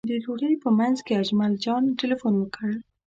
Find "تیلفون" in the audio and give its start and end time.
1.99-2.33